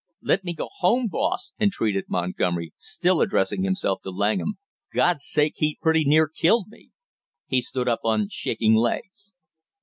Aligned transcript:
"Let 0.23 0.43
me 0.43 0.55
go 0.55 0.67
home, 0.79 1.09
boss!" 1.09 1.53
entreated 1.59 2.05
Montgomery, 2.07 2.73
still 2.75 3.21
addressing 3.21 3.61
himself 3.63 4.01
to 4.01 4.09
Langham. 4.09 4.57
"God's 4.95 5.27
sake, 5.27 5.53
he 5.57 5.77
pretty 5.79 6.05
near 6.05 6.27
killed 6.27 6.69
me!" 6.69 6.89
He 7.45 7.61
stood 7.61 7.87
up 7.87 7.99
on 8.03 8.27
shaking 8.31 8.73
legs. 8.73 9.33